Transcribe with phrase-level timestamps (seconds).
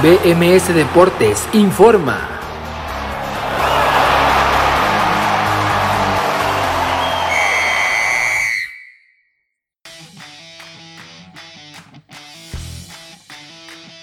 [0.00, 2.38] BMS Deportes informa.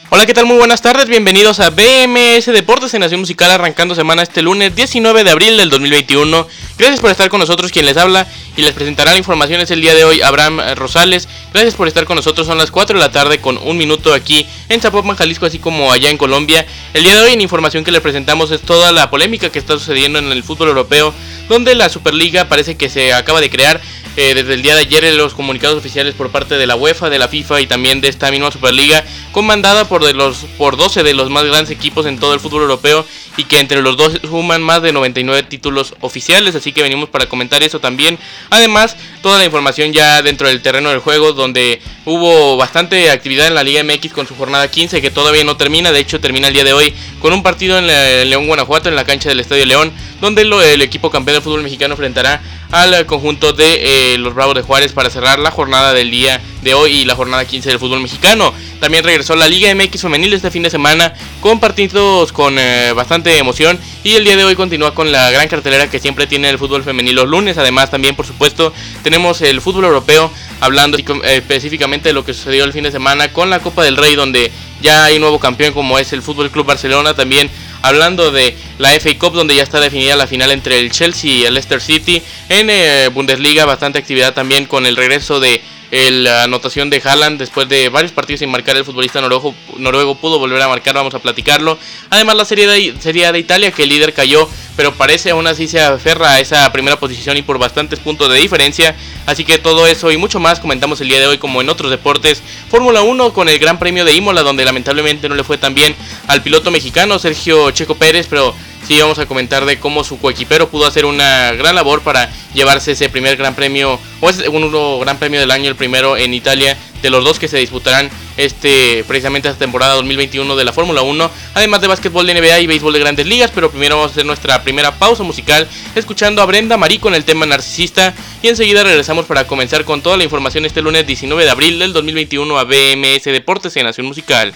[0.10, 0.46] Hola, ¿qué tal?
[0.46, 5.24] Muy buenas tardes, bienvenidos a BMS Deportes en Nación Musical arrancando semana este lunes 19
[5.24, 6.46] de abril del 2021.
[6.78, 9.80] Gracias por estar con nosotros, quien les habla y les presentará la información es el
[9.80, 11.30] día de hoy Abraham Rosales.
[11.54, 14.46] Gracias por estar con nosotros, son las 4 de la tarde con un minuto aquí
[14.68, 16.66] en Zapopan, Jalisco, así como allá en Colombia.
[16.94, 19.80] El día de hoy en información que les presentamos es toda la polémica que está
[19.80, 21.14] sucediendo en el fútbol europeo,
[21.48, 23.80] donde la Superliga parece que se acaba de crear
[24.18, 27.20] eh, desde el día de ayer los comunicados oficiales por parte de la UEFA, de
[27.20, 31.14] la FIFA y también de esta misma Superliga, comandada por, de los, por 12 de
[31.14, 34.64] los más grandes equipos en todo el fútbol europeo y que entre los dos suman
[34.64, 38.18] más de 99 títulos oficiales, que venimos para comentar eso también.
[38.50, 43.56] Además, toda la información ya dentro del terreno del juego, donde hubo bastante actividad en
[43.56, 46.54] la Liga MX con su jornada 15, que todavía no termina, de hecho termina el
[46.54, 49.92] día de hoy con un partido en, León, Guanajuato, en la cancha del Estadio León,
[50.22, 52.42] donde el equipo campeón de fútbol mexicano enfrentará
[52.72, 56.74] al conjunto de eh, los Bravos de Juárez para cerrar la jornada del día de
[56.74, 58.52] hoy y la jornada 15 del fútbol mexicano.
[58.80, 63.38] También regresó la Liga MX femenil este fin de semana con partidos con eh, bastante
[63.38, 66.58] emoción y el día de hoy continúa con la gran cartelera que siempre tiene el
[66.58, 67.60] fútbol femenil los lunes.
[67.60, 72.64] Además también por supuesto tenemos el fútbol europeo hablando eh, específicamente de lo que sucedió
[72.64, 76.00] el fin de semana con la Copa del Rey donde ya hay nuevo campeón como
[76.00, 77.50] es el Fútbol Club Barcelona también
[77.84, 81.44] hablando de la FA Cup donde ya está definida la final entre el Chelsea y
[81.44, 86.90] el Leicester City en eh, Bundesliga bastante actividad también con el regreso de la anotación
[86.90, 90.68] de Haaland después de varios partidos sin marcar el futbolista noruego, noruego pudo volver a
[90.68, 91.78] marcar, vamos a platicarlo.
[92.10, 95.68] Además la serie de, serie de Italia que el líder cayó, pero parece aún así
[95.68, 98.96] se aferra a esa primera posición y por bastantes puntos de diferencia.
[99.26, 101.92] Así que todo eso y mucho más comentamos el día de hoy como en otros
[101.92, 102.42] deportes.
[102.70, 105.96] Fórmula 1 con el Gran Premio de Imola donde lamentablemente no le fue tan bien
[106.28, 108.54] al piloto mexicano Sergio Checo Pérez, pero
[108.88, 112.92] sí vamos a comentar de cómo su coequipero pudo hacer una gran labor para llevarse
[112.92, 116.78] ese primer gran premio, o es un gran premio del año, el primero en Italia,
[117.02, 121.32] de los dos que se disputarán este precisamente esta temporada 2021 de la Fórmula 1,
[121.54, 124.26] además de básquetbol de NBA y béisbol de grandes ligas, pero primero vamos a hacer
[124.26, 129.26] nuestra primera pausa musical escuchando a Brenda Marí con el tema narcisista y enseguida regresamos
[129.26, 133.26] para comenzar con toda la información este lunes 19 de abril del 2021 a BMS
[133.26, 134.54] Deportes en Nación Musical.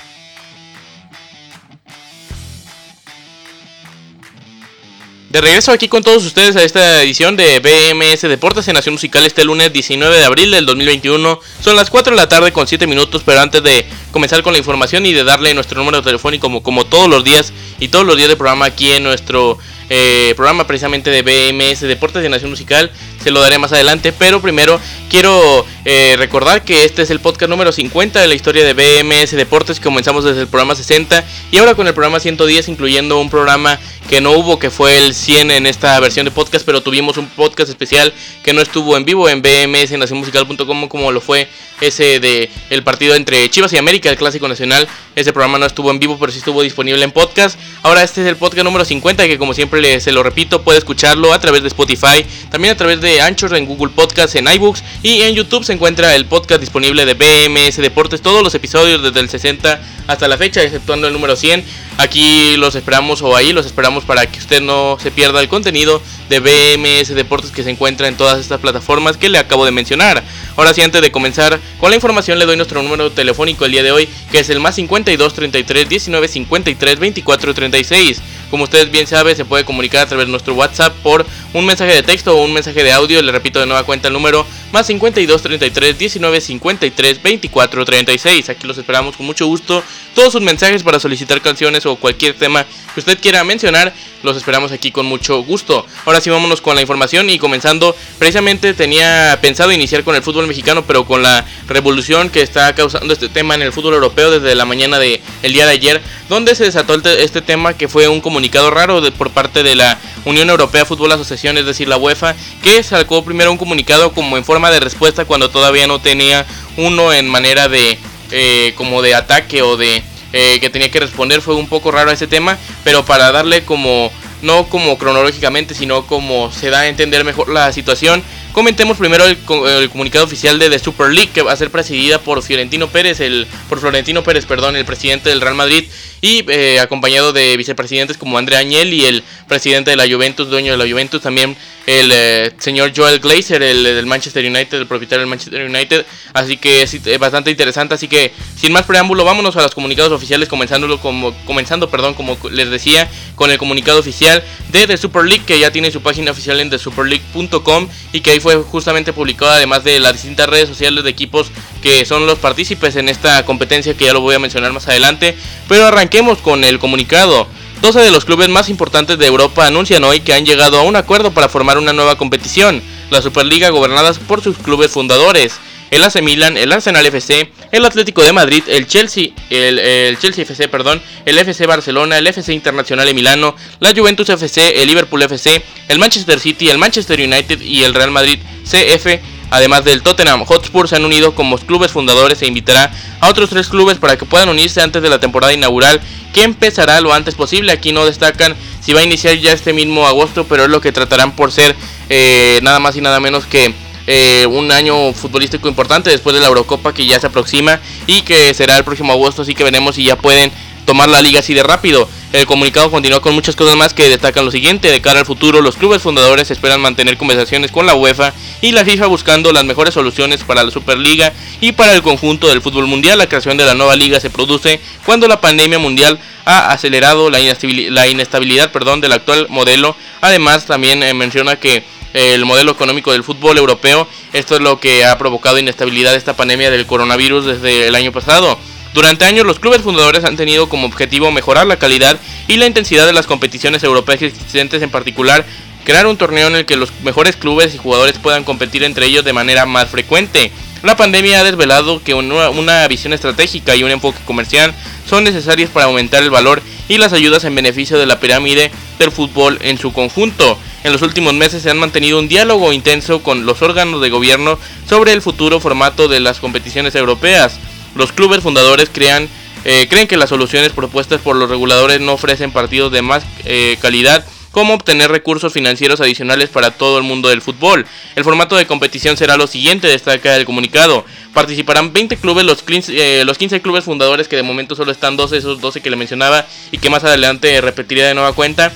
[5.29, 9.23] De regreso aquí con todos ustedes a esta edición de BMS Deportes en Nación Musical
[9.27, 11.39] este lunes 19 de abril del 2021.
[11.61, 14.57] Son las 4 de la tarde con 7 minutos, pero antes de comenzar con la
[14.57, 18.17] información y de darle nuestro número telefónico como, como todos los días y todos los
[18.17, 19.59] días de programa aquí en nuestro
[19.91, 22.91] eh, programa precisamente de BMS Deportes de Nación Musical.
[23.23, 27.49] Se lo daré más adelante, pero primero quiero eh, recordar que este es el podcast
[27.49, 29.79] número 50 de la historia de BMS Deportes.
[29.79, 33.77] Comenzamos desde el programa 60 y ahora con el programa 110, incluyendo un programa
[34.09, 37.27] que no hubo, que fue el 100 en esta versión de podcast, pero tuvimos un
[37.27, 38.13] podcast especial
[38.43, 41.47] que no estuvo en vivo en BMS Nacionmusical.com como lo fue
[41.81, 44.87] ese de el partido entre Chivas y América, el Clásico Nacional.
[45.15, 47.59] Ese programa no estuvo en vivo, pero sí estuvo disponible en podcast.
[47.83, 51.33] Ahora este es el podcast número 50 que como siempre se lo repito, puede escucharlo
[51.33, 55.21] a través de Spotify, también a través de Anchor en Google Podcast, en iBooks y
[55.21, 59.29] en YouTube se encuentra el podcast disponible de BMS Deportes, todos los episodios desde el
[59.29, 61.63] 60 hasta la fecha, exceptuando el número 100.
[61.97, 66.01] Aquí los esperamos o ahí los esperamos para que usted no se pierda el contenido
[66.29, 70.23] de BMS Deportes que se encuentra en todas estas plataformas que le acabo de mencionar.
[70.55, 73.83] Ahora sí, antes de comenzar con la información, le doy nuestro número telefónico el día
[73.83, 78.21] de hoy, que es el más 52 33 19 53 24 36.
[78.49, 81.93] Como ustedes bien saben, se puede comunicar a través de nuestro WhatsApp por un mensaje
[81.93, 83.21] de texto o un mensaje de audio.
[83.21, 88.49] Le repito de nueva cuenta el número más 52 33 19 53 24 36.
[88.49, 89.83] Aquí los esperamos con mucho gusto.
[90.13, 93.93] Todos sus mensajes para solicitar canciones o cualquier tema que usted quiera mencionar,
[94.23, 95.85] los esperamos aquí con mucho gusto.
[96.05, 97.95] Ahora sí, vámonos con la información y comenzando.
[98.17, 103.13] Precisamente tenía pensado iniciar con el fútbol mexicano, pero con la revolución que está causando
[103.13, 106.55] este tema en el fútbol europeo desde la mañana del el día de ayer, donde
[106.55, 110.85] se desató este tema que fue un comunicado raro por parte de la Unión Europea
[110.85, 114.81] Fútbol Asociación, es decir, la UEFA, que sacó primero un comunicado como en forma de
[114.81, 116.45] respuesta cuando todavía no tenía
[116.75, 117.97] uno en manera de
[118.31, 120.03] eh, como de ataque o de
[120.33, 121.41] eh, que tenía que responder.
[121.41, 124.11] Fue un poco raro ese tema, pero para darle como
[124.41, 128.21] no como cronológicamente, sino como se da a entender mejor la situación.
[128.53, 132.41] Comentemos primero el, comunicado oficial de The Super League que va a ser presidida por
[132.41, 135.85] Fiorentino Pérez, el por Florentino Pérez, perdón, el presidente del Real Madrid
[136.21, 140.71] y eh, acompañado de vicepresidentes como Andrea Añel y el presidente de la Juventus, dueño
[140.71, 141.55] de la Juventus también
[141.89, 146.05] el eh, señor Joel Glazer, el del Manchester United, el propietario del Manchester United.
[146.33, 147.95] Así que es eh, bastante interesante.
[147.95, 152.37] Así que sin más preámbulo, vámonos a los comunicados oficiales, comenzándolo como, comenzando, perdón, como
[152.51, 156.31] les decía, con el comunicado oficial de The Super League, que ya tiene su página
[156.31, 161.03] oficial en thesuperleague.com y que ahí fue justamente publicado, además de las distintas redes sociales
[161.03, 161.47] de equipos
[161.81, 165.37] que son los partícipes en esta competencia, que ya lo voy a mencionar más adelante.
[165.67, 167.47] Pero arranquemos con el comunicado.
[167.81, 170.95] 12 de los clubes más importantes de Europa anuncian hoy que han llegado a un
[170.95, 175.59] acuerdo para formar una nueva competición, la Superliga gobernadas por sus clubes fundadores,
[175.91, 180.67] el AC Milan, el Arsenal FC, el Atlético de Madrid, el Chelsea, el, Chelsea FC,
[180.67, 185.61] perdón, el FC Barcelona, el FC Internacional de Milano, la Juventus FC, el Liverpool FC,
[185.87, 189.19] el Manchester City, el Manchester United y el Real Madrid CF
[189.51, 193.67] Además del Tottenham Hotspur se han unido como clubes fundadores e invitará a otros tres
[193.67, 195.99] clubes para que puedan unirse antes de la temporada inaugural
[196.33, 197.71] que empezará lo antes posible.
[197.71, 200.91] Aquí no destacan si va a iniciar ya este mismo agosto, pero es lo que
[200.91, 201.75] tratarán por ser
[202.09, 203.73] eh, nada más y nada menos que
[204.11, 208.55] eh, un año futbolístico importante después de la Eurocopa que ya se aproxima y que
[208.55, 210.51] será el próximo agosto, así que veremos si ya pueden
[210.85, 212.09] tomar la liga así de rápido.
[212.33, 214.89] El comunicado continúa con muchas cosas más que destacan lo siguiente.
[214.89, 218.33] De cara al futuro, los clubes fundadores esperan mantener conversaciones con la UEFA
[218.63, 221.31] y la FIFA buscando las mejores soluciones para la Superliga
[221.61, 223.19] y para el conjunto del fútbol mundial.
[223.19, 227.39] La creación de la nueva liga se produce cuando la pandemia mundial ha acelerado la
[227.39, 229.95] inestabilidad, la inestabilidad perdón, del actual modelo.
[230.21, 231.83] Además, también eh, menciona que
[232.13, 236.71] el modelo económico del fútbol europeo, esto es lo que ha provocado inestabilidad esta pandemia
[236.71, 238.57] del coronavirus desde el año pasado.
[238.93, 243.05] Durante años los clubes fundadores han tenido como objetivo mejorar la calidad y la intensidad
[243.05, 245.45] de las competiciones europeas existentes, en particular
[245.83, 249.23] crear un torneo en el que los mejores clubes y jugadores puedan competir entre ellos
[249.23, 250.51] de manera más frecuente.
[250.81, 254.73] La pandemia ha desvelado que una, visión estratégica y un enfoque comercial
[255.07, 259.11] son necesarios para aumentar el valor y las ayudas en beneficio de la pirámide del
[259.11, 260.57] fútbol en su conjunto.
[260.83, 264.57] En los últimos meses se han mantenido un diálogo intenso con los órganos de gobierno
[264.87, 267.59] sobre el futuro formato de las competiciones europeas.
[267.95, 269.27] Los clubes fundadores crean,
[269.65, 273.77] eh, creen que las soluciones propuestas por los reguladores no ofrecen partidos de más eh,
[273.81, 277.85] calidad como obtener recursos financieros adicionales para todo el mundo del fútbol.
[278.15, 281.05] El formato de competición será lo siguiente, destaca el comunicado.
[281.33, 285.17] Participarán 20 clubes, los 15, eh, los 15 clubes fundadores que de momento solo están
[285.17, 288.71] 12, esos 12 que le mencionaba y que más adelante repetiría de nueva cuenta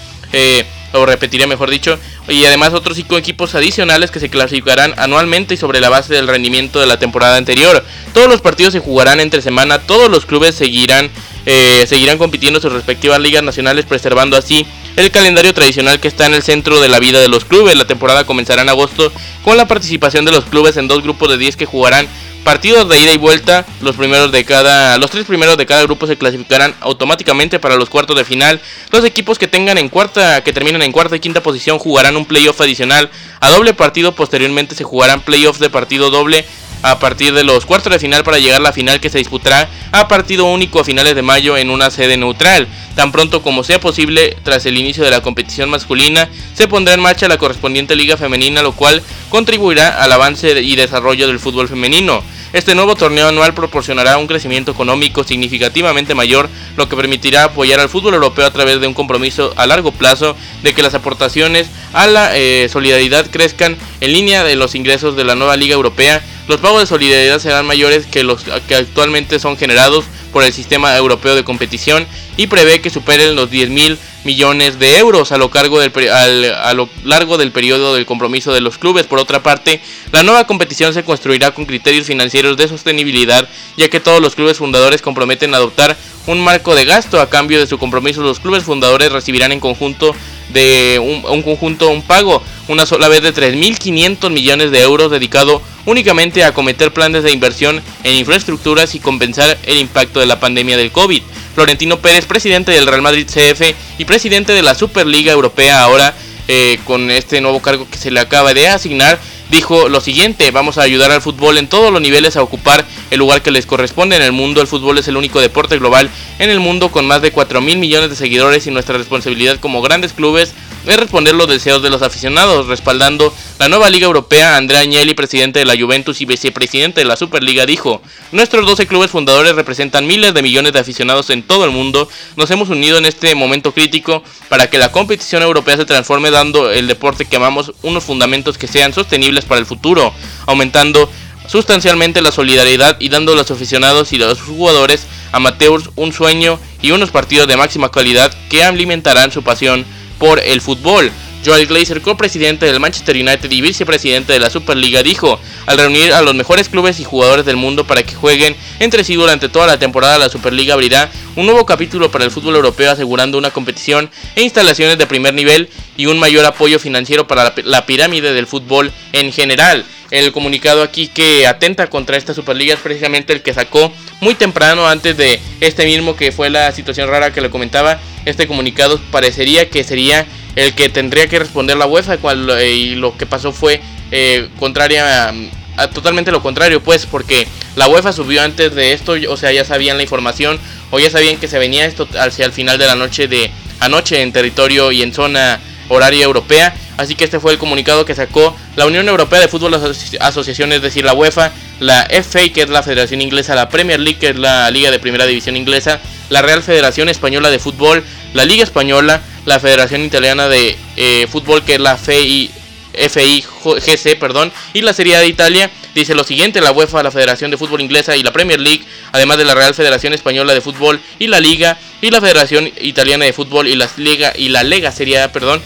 [0.93, 5.57] o repetiré mejor dicho, y además otros cinco equipos adicionales que se clasificarán anualmente y
[5.57, 7.83] sobre la base del rendimiento de la temporada anterior.
[8.13, 11.09] Todos los partidos se jugarán entre semana, todos los clubes seguirán,
[11.45, 16.33] eh, seguirán compitiendo sus respectivas ligas nacionales, preservando así el calendario tradicional que está en
[16.33, 17.75] el centro de la vida de los clubes.
[17.75, 19.11] La temporada comenzará en agosto
[19.43, 22.07] con la participación de los clubes en dos grupos de 10 que jugarán
[22.43, 23.65] partidos de ida y vuelta.
[23.81, 27.89] Los primeros de cada, los tres primeros de cada grupo se clasificarán automáticamente para los
[27.89, 28.61] cuartos de final.
[28.91, 32.25] Los equipos que tengan en cuarta, que terminen en cuarta y quinta posición jugarán un
[32.25, 33.09] playoff adicional
[33.39, 34.13] a doble partido.
[34.13, 36.45] Posteriormente se jugarán playoffs de partido doble
[36.83, 39.69] a partir de los cuartos de final para llegar a la final que se disputará
[39.91, 42.68] a partido único a finales de mayo en una sede neutral.
[42.95, 47.00] Tan pronto como sea posible, tras el inicio de la competición masculina, se pondrá en
[47.00, 52.21] marcha la correspondiente liga femenina, lo cual contribuirá al avance y desarrollo del fútbol femenino.
[52.53, 57.89] Este nuevo torneo anual proporcionará un crecimiento económico significativamente mayor, lo que permitirá apoyar al
[57.89, 62.06] fútbol europeo a través de un compromiso a largo plazo de que las aportaciones a
[62.06, 66.21] la eh, solidaridad crezcan en línea de los ingresos de la nueva Liga Europea.
[66.47, 70.95] Los pagos de solidaridad serán mayores que los que actualmente son generados por el sistema
[70.97, 75.50] europeo de competición y prevé que superen los 10 mil millones de euros a lo,
[75.50, 79.05] cargo del, a lo largo del periodo del compromiso de los clubes.
[79.05, 79.81] Por otra parte,
[80.12, 83.47] la nueva competición se construirá con criterios financieros de sostenibilidad,
[83.77, 85.95] ya que todos los clubes fundadores comprometen a adoptar
[86.27, 88.21] un marco de gasto a cambio de su compromiso.
[88.21, 90.15] Los clubes fundadores recibirán en conjunto
[90.53, 96.43] de un, conjunto un pago una sola vez de 3.500 millones de euros dedicado únicamente
[96.43, 100.91] a acometer planes de inversión en infraestructuras y compensar el impacto de la pandemia del
[100.91, 101.21] COVID.
[101.55, 106.15] Florentino Pérez, presidente del Real Madrid CF y presidente de la Superliga Europea ahora
[106.47, 109.17] eh, con este nuevo cargo que se le acaba de asignar,
[109.49, 113.19] dijo lo siguiente, vamos a ayudar al fútbol en todos los niveles a ocupar el
[113.19, 114.59] lugar que les corresponde en el mundo.
[114.59, 116.09] El fútbol es el único deporte global
[116.39, 119.81] en el mundo con más de 4 mil millones de seguidores y nuestra responsabilidad como
[119.81, 120.53] grandes clubes
[120.85, 124.57] es responder los deseos de los aficionados, respaldando la nueva Liga Europea.
[124.57, 129.11] Andrea Agnelli, presidente de la Juventus y vicepresidente de la Superliga, dijo: Nuestros 12 clubes
[129.11, 132.09] fundadores representan miles de millones de aficionados en todo el mundo.
[132.35, 136.71] Nos hemos unido en este momento crítico para que la competición europea se transforme, dando
[136.71, 140.13] el deporte que amamos unos fundamentos que sean sostenibles para el futuro,
[140.45, 141.09] aumentando
[141.47, 146.59] sustancialmente la solidaridad y dando a los aficionados y a los jugadores amateurs un sueño
[146.81, 149.85] y unos partidos de máxima calidad que alimentarán su pasión
[150.24, 151.12] por el fútbol.
[151.46, 156.22] Joel Glazer, copresidente del Manchester United y vicepresidente de la Superliga, dijo, al reunir a
[156.22, 159.77] los mejores clubes y jugadores del mundo para que jueguen entre sí durante toda la
[159.77, 164.44] temporada, la Superliga abrirá un nuevo capítulo para el fútbol europeo asegurando una competición e
[164.44, 169.34] instalaciones de primer nivel y un mayor apoyo financiero para la, pirámide del fútbol en
[169.34, 169.84] general.
[170.13, 173.91] El comunicado aquí que atenta contra esta Superliga es precisamente el que sacó
[174.22, 178.00] muy temprano antes de este mismo que fue la situación rara que le comentaba.
[178.24, 182.20] Este comunicado parecería que sería el que tendría que responder la UEFA
[182.60, 185.34] eh, y lo que pasó fue eh, contraria
[185.77, 189.65] a, totalmente lo contrario pues porque la UEFA subió antes de esto o sea ya
[189.65, 190.60] sabían la información
[190.91, 194.22] o ya sabían que se venía esto hacia el final de la noche de anoche
[194.22, 195.60] en territorio y en zona
[195.93, 196.73] horaria europea.
[196.97, 199.73] Así que este fue el comunicado que sacó la Unión Europea de Fútbol
[200.19, 204.19] Asociación es decir la UEFA la FA que es la Federación Inglesa la Premier League
[204.19, 208.45] que es la Liga de Primera División Inglesa la Real Federación Española de Fútbol la
[208.45, 212.51] Liga Española la Federación Italiana de eh, Fútbol, que es la FI,
[212.93, 217.51] FIGC, perdón, y la Serie A de Italia, dice lo siguiente, la UEFA, la Federación
[217.51, 221.00] de Fútbol Inglesa y la Premier League, además de la Real Federación Española de Fútbol
[221.19, 224.91] y la Liga, y la Federación Italiana de Fútbol y la Liga, y la Lega
[224.91, 225.62] Serie A, perdón,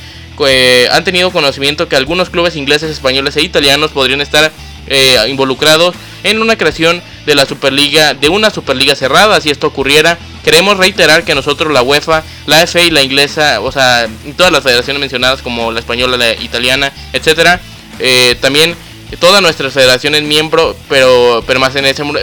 [0.47, 4.51] eh, han tenido conocimiento que algunos clubes ingleses, españoles e italianos podrían estar
[4.87, 10.17] eh, involucrados en una creación de la Superliga, de una Superliga cerrada, si esto ocurriera.
[10.47, 14.63] Queremos reiterar que nosotros, la UEFA, la FA y la inglesa, o sea, todas las
[14.63, 17.59] federaciones mencionadas como la española, la italiana, etcétera,
[17.99, 18.73] eh, también
[19.19, 22.15] todas nuestras federaciones miembro, pero permanecemos,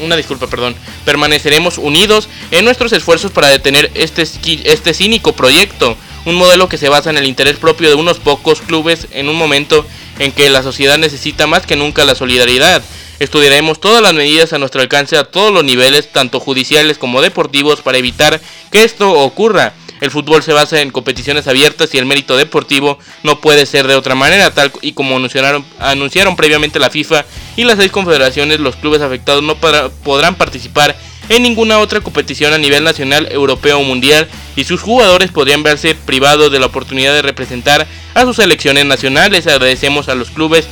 [0.00, 0.74] una disculpa, perdón,
[1.04, 4.26] permaneceremos unidos en nuestros esfuerzos para detener este,
[4.64, 8.62] este cínico proyecto, un modelo que se basa en el interés propio de unos pocos
[8.62, 9.86] clubes en un momento
[10.22, 12.80] en que la sociedad necesita más que nunca la solidaridad.
[13.18, 17.80] Estudiaremos todas las medidas a nuestro alcance a todos los niveles, tanto judiciales como deportivos,
[17.80, 19.74] para evitar que esto ocurra.
[20.00, 23.96] El fútbol se basa en competiciones abiertas y el mérito deportivo no puede ser de
[23.96, 27.24] otra manera, tal y como anunciaron, anunciaron previamente la FIFA
[27.56, 30.96] y las seis confederaciones, los clubes afectados no podrán participar
[31.28, 35.94] en ninguna otra competición a nivel nacional, europeo o mundial y sus jugadores podrían verse
[35.94, 39.46] privados de la oportunidad de representar a sus selecciones nacionales.
[39.46, 40.66] Agradecemos a los clubes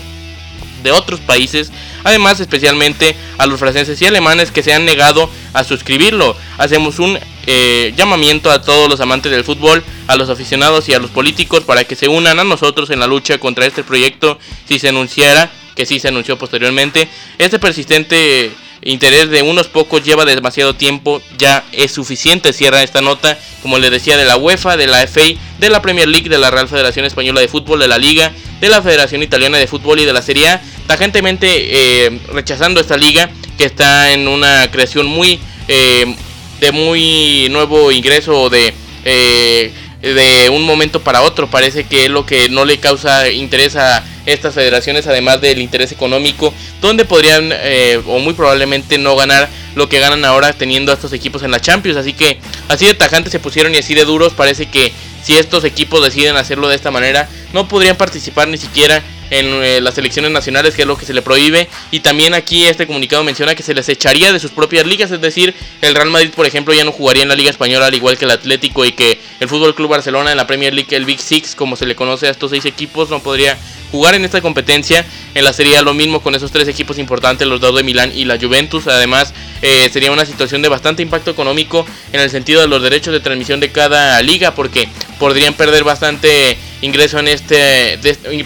[0.83, 1.71] de otros países,
[2.05, 6.37] además especialmente a los franceses y alemanes que se han negado a suscribirlo.
[6.59, 10.99] Hacemos un eh, llamamiento a todos los amantes del fútbol, a los aficionados y a
[10.99, 14.79] los políticos para que se unan a nosotros en la lucha contra este proyecto si
[14.79, 20.75] se anunciara, que sí se anunció posteriormente, este persistente interés de unos pocos lleva demasiado
[20.75, 25.07] tiempo, ya es suficiente, cierra esta nota, como le decía, de la UEFA, de la
[25.07, 25.21] FA,
[25.59, 28.69] de la Premier League, de la Real Federación Española de Fútbol, de la Liga, de
[28.69, 33.31] la Federación Italiana de Fútbol y de la Serie A, tajantemente eh, rechazando esta liga
[33.59, 36.17] que está en una creación muy eh,
[36.61, 39.73] de muy nuevo ingreso de eh,
[40.03, 41.49] de un momento para otro.
[41.49, 45.93] Parece que es lo que no le causa interés a estas federaciones, además del interés
[45.93, 50.95] económico, donde podrían eh, o muy probablemente no ganar lo que ganan ahora teniendo a
[50.95, 51.99] estos equipos en la Champions.
[51.99, 52.39] Así que
[52.69, 54.33] así de tajantes se pusieron y así de duros.
[54.35, 54.93] Parece que
[55.23, 59.81] si estos equipos deciden hacerlo de esta manera, no podrían participar ni siquiera en eh,
[59.81, 61.69] las elecciones nacionales, que es lo que se le prohíbe.
[61.91, 65.21] Y también aquí este comunicado menciona que se les echaría de sus propias ligas, es
[65.21, 68.19] decir, el Real Madrid, por ejemplo, ya no jugaría en la Liga Española al igual
[68.19, 71.21] que el Atlético y que el Fútbol Club Barcelona en la Premier League, el Big
[71.21, 73.57] Six, como se le conoce a estos seis equipos, no podría
[73.91, 75.05] jugar en esta competencia.
[75.35, 78.25] En la serie lo mismo con esos tres equipos importantes, los dos de Milán y
[78.25, 78.87] la Juventus.
[78.87, 79.33] Además,
[79.63, 83.21] eh, sería una situación de bastante impacto económico en el sentido de los derechos de
[83.21, 87.99] transmisión de cada liga, porque podrían perder bastante ingreso en este,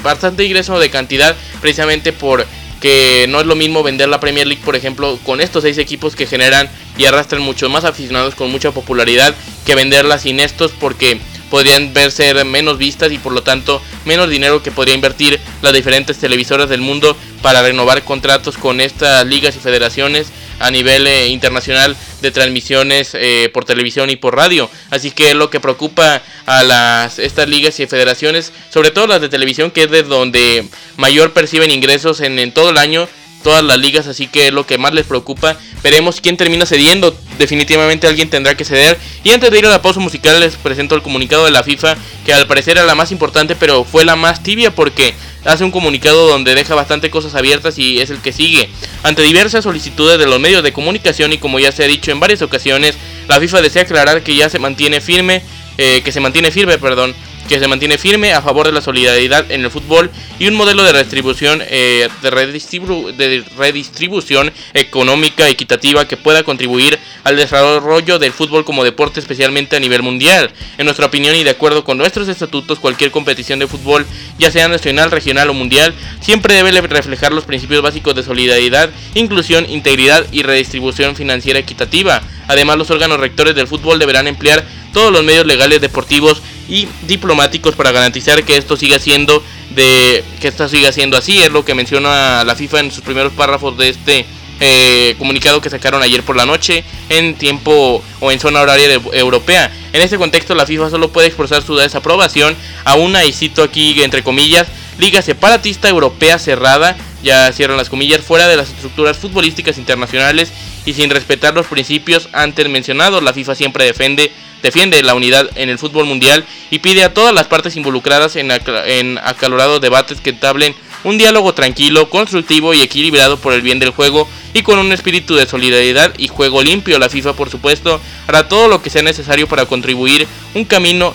[0.02, 2.46] bastante ingreso de cantidad, precisamente por
[2.80, 6.14] que no es lo mismo vender la Premier League, por ejemplo, con estos seis equipos
[6.14, 11.18] que generan y arrastran muchos más aficionados con mucha popularidad que venderla sin estos porque
[11.48, 15.72] podrían ver ser menos vistas y por lo tanto menos dinero que podría invertir las
[15.72, 21.28] diferentes televisoras del mundo para renovar contratos con estas ligas y federaciones a nivel eh,
[21.28, 24.70] internacional de transmisiones eh, por televisión y por radio.
[24.90, 29.20] Así que es lo que preocupa a las estas ligas y federaciones, sobre todo las
[29.20, 33.08] de televisión, que es de donde mayor perciben ingresos en, en todo el año
[33.44, 35.56] todas las ligas, así que es lo que más les preocupa.
[35.84, 37.16] Veremos quién termina cediendo.
[37.38, 38.98] Definitivamente alguien tendrá que ceder.
[39.22, 41.96] Y antes de ir a la pausa musical les presento el comunicado de la FIFA,
[42.24, 45.70] que al parecer era la más importante, pero fue la más tibia porque hace un
[45.70, 48.68] comunicado donde deja bastante cosas abiertas y es el que sigue.
[49.02, 52.20] Ante diversas solicitudes de los medios de comunicación y como ya se ha dicho en
[52.20, 52.96] varias ocasiones,
[53.28, 55.42] la FIFA desea aclarar que ya se mantiene firme,
[55.76, 57.14] eh, que se mantiene firme, perdón,
[57.48, 60.82] que se mantiene firme a favor de la solidaridad en el fútbol y un modelo
[60.82, 68.84] de redistribución, eh, de, redistribución económica equitativa que pueda contribuir al desarrollo del fútbol como
[68.84, 70.50] deporte especialmente a nivel mundial.
[70.78, 74.06] En nuestra opinión y de acuerdo con nuestros estatutos, cualquier competición de fútbol,
[74.38, 79.68] ya sea nacional, regional o mundial, siempre debe reflejar los principios básicos de solidaridad, inclusión,
[79.68, 82.22] integridad y redistribución financiera equitativa.
[82.48, 87.74] Además, los órganos rectores del fútbol deberán emplear todos los medios legales, deportivos y diplomáticos
[87.74, 89.42] para garantizar que esto siga siendo
[89.74, 91.38] de que esto siga siendo así.
[91.42, 94.26] Es lo que menciona la FIFA en sus primeros párrafos de este
[94.60, 99.70] eh, comunicado que sacaron ayer por la noche en tiempo o en zona horaria europea.
[99.92, 104.00] En este contexto, la FIFA solo puede expresar su desaprobación a una, y cito aquí
[104.02, 104.68] entre comillas,
[104.98, 110.52] liga separatista europea cerrada, ya cierran las comillas, fuera de las estructuras futbolísticas internacionales
[110.86, 113.22] y sin respetar los principios antes mencionados.
[113.22, 114.30] La FIFA siempre defiende,
[114.62, 118.50] defiende la unidad en el fútbol mundial y pide a todas las partes involucradas en,
[118.50, 120.74] en acalorados debates que entablen
[121.04, 125.34] un diálogo tranquilo, constructivo y equilibrado por el bien del juego y con un espíritu
[125.34, 126.98] de solidaridad y juego limpio.
[126.98, 131.14] La FIFA, por supuesto, hará todo lo que sea necesario para contribuir un camino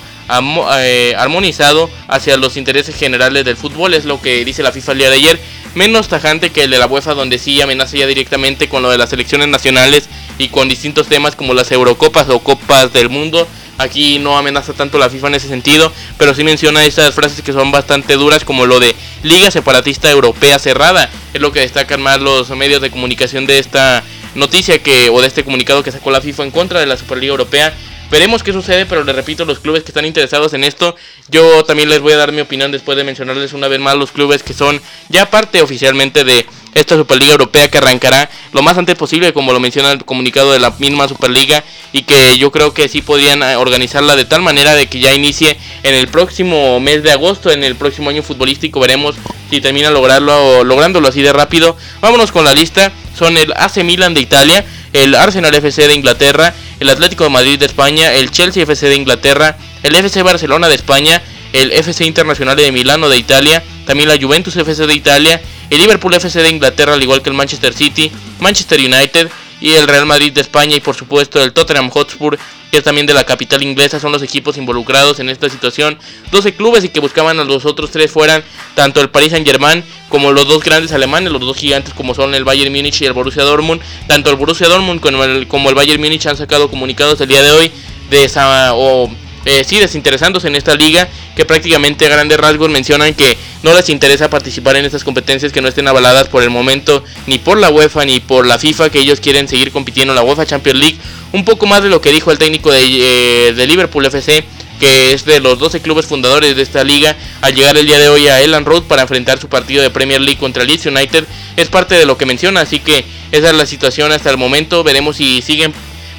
[0.77, 4.97] eh, armonizado hacia los intereses generales del fútbol, es lo que dice la FIFA el
[4.99, 5.39] día de ayer,
[5.75, 8.97] menos tajante que el de la UEFA donde sí amenaza ya directamente con lo de
[8.97, 13.47] las selecciones nacionales y con distintos temas como las Eurocopas o Copas del Mundo.
[13.77, 17.53] Aquí no amenaza tanto la FIFA en ese sentido, pero sí menciona esas frases que
[17.53, 21.09] son bastante duras como lo de Liga Separatista Europea Cerrada.
[21.33, 24.03] Es lo que destacan más los medios de comunicación de esta
[24.35, 27.31] noticia que o de este comunicado que sacó la FIFA en contra de la Superliga
[27.31, 27.73] Europea
[28.11, 30.95] Veremos qué sucede, pero les repito, los clubes que están interesados en esto,
[31.27, 34.11] yo también les voy a dar mi opinión después de mencionarles una vez más los
[34.11, 38.95] clubes que son ya parte oficialmente de esta Superliga Europea que arrancará lo más antes
[38.95, 42.87] posible, como lo menciona el comunicado de la misma Superliga, y que yo creo que
[42.87, 47.03] sí podrían eh, organizarla de tal manera de que ya inicie en el próximo mes
[47.03, 49.15] de agosto, en el próximo año futbolístico, veremos
[49.49, 51.75] si termina lograrlo, lográndolo así de rápido.
[52.01, 56.53] Vámonos con la lista, son el AC Milan de Italia, el Arsenal FC de Inglaterra,
[56.79, 60.75] el Atlético de Madrid de España, el Chelsea FC de Inglaterra, el FC Barcelona de
[60.75, 61.21] España,
[61.53, 66.13] el FC Internacional de Milano de Italia, también la Juventus FC de Italia, el Liverpool
[66.13, 69.29] FC de Inglaterra, al igual que el Manchester City, Manchester United
[69.61, 72.37] y el Real Madrid de España y por supuesto el Tottenham Hotspur
[72.71, 75.97] que es también de la capital inglesa, son los equipos involucrados en esta situación.
[76.31, 78.43] 12 clubes y que buscaban a los otros tres fueran
[78.75, 82.35] tanto el Paris Saint Germain como los dos grandes alemanes, los dos gigantes como son
[82.35, 83.81] el Bayern Múnich y el Borussia Dortmund.
[84.07, 87.41] Tanto el Borussia Dortmund como el, como el Bayern Múnich han sacado comunicados el día
[87.41, 87.71] de hoy
[88.11, 89.09] de esa, o
[89.45, 93.89] eh, sí, desinteresándose en esta liga, que prácticamente a grandes rasgos mencionan que no les
[93.89, 97.69] interesa participar en estas competencias que no estén avaladas por el momento ni por la
[97.69, 100.97] UEFA ni por la FIFA, que ellos quieren seguir compitiendo en la UEFA Champions League.
[101.31, 104.43] Un poco más de lo que dijo el técnico de, eh, de Liverpool FC,
[104.79, 108.09] que es de los 12 clubes fundadores de esta liga, al llegar el día de
[108.09, 111.25] hoy a Elland Road para enfrentar su partido de Premier League contra Leeds United,
[111.57, 114.83] es parte de lo que menciona, así que esa es la situación hasta el momento,
[114.83, 115.73] veremos si siguen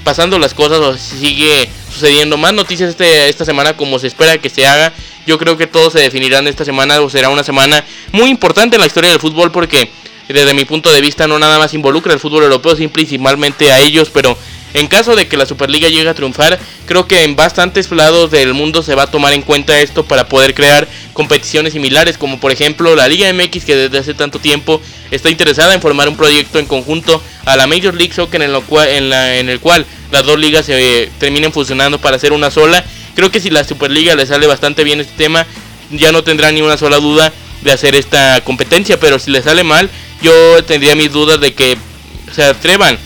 [0.05, 4.39] pasando las cosas o si sigue sucediendo más noticias este, esta semana como se espera
[4.39, 4.93] que se haga.
[5.27, 8.81] Yo creo que todos se definirán esta semana o será una semana muy importante en
[8.81, 9.91] la historia del fútbol porque
[10.29, 13.81] desde mi punto de vista no nada más involucra el fútbol europeo, sino principalmente a
[13.81, 14.37] ellos, pero
[14.75, 18.55] en caso de que la Superliga llegue a triunfar, creo que en bastantes lados del
[18.55, 22.53] mundo se va a tomar en cuenta esto para poder crear competiciones similares, como por
[22.53, 24.81] ejemplo la Liga MX que desde hace tanto tiempo
[25.11, 28.63] está interesada en formar un proyecto en conjunto a la Major League Soccer en, lo
[28.63, 32.85] cual, en, la, el cual las dos ligas se terminen fusionando para hacer una sola.
[33.15, 35.47] Creo que si la Superliga le sale bastante bien este tema,
[35.91, 39.65] ya no tendrá ni una sola duda de hacer esta competencia, pero si le sale
[39.65, 39.91] mal,
[40.23, 41.77] yo tendría mis dudas de que
[42.33, 42.99] se atrevan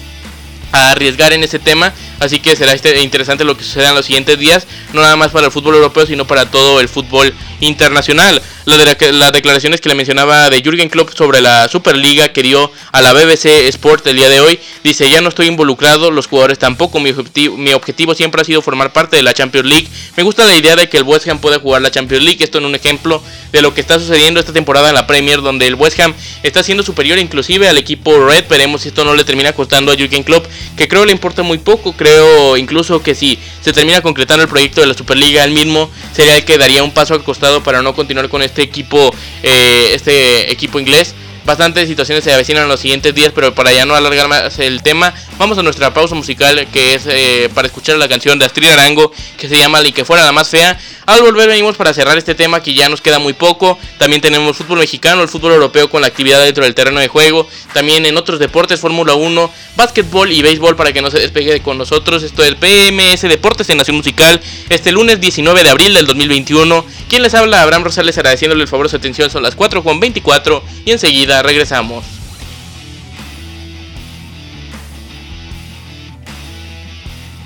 [0.75, 1.93] arriesgar en ese tema.
[2.21, 5.31] Así que será este, interesante lo que suceda en los siguientes días, no nada más
[5.31, 8.43] para el fútbol europeo, sino para todo el fútbol internacional.
[8.65, 13.13] las declaraciones que le mencionaba de Jürgen Klopp sobre la Superliga que dio a la
[13.13, 17.11] BBC Sport el día de hoy, dice, ya no estoy involucrado, los jugadores tampoco, mi
[17.11, 19.89] objetivo, mi objetivo siempre ha sido formar parte de la Champions League.
[20.17, 22.59] Me gusta la idea de que el West Ham pueda jugar la Champions League, esto
[22.59, 25.75] en un ejemplo de lo que está sucediendo esta temporada en la Premier, donde el
[25.75, 29.53] West Ham está siendo superior inclusive al equipo Red, veremos si esto no le termina
[29.53, 33.73] costando a Jürgen Klopp, que creo le importa muy poco, creo incluso que si se
[33.73, 37.15] termina concretando el proyecto de la Superliga, él mismo sería el que daría un paso
[37.15, 41.15] al costado para no continuar con este equipo, eh, este equipo inglés.
[41.45, 44.83] Bastantes situaciones se avecinan en los siguientes días, pero para ya no alargar más el
[44.83, 48.69] tema, vamos a nuestra pausa musical que es eh, para escuchar la canción de Astrid
[48.69, 50.79] Arango que se llama Y que fuera la más fea.
[51.07, 53.79] Al volver venimos para cerrar este tema que ya nos queda muy poco.
[53.99, 57.47] También tenemos fútbol mexicano, el fútbol europeo con la actividad dentro del terreno de juego.
[57.75, 61.77] También en otros deportes, Fórmula 1, básquetbol y béisbol para que no se despegue con
[61.77, 62.23] nosotros.
[62.23, 66.87] Esto es PMS Deportes en Nación Musical este lunes 19 de abril del 2021.
[67.09, 69.29] Quien les habla, Abraham Rosales agradeciéndole el favor de su atención.
[69.29, 72.05] Son las 4 con 24 y enseguida regresamos.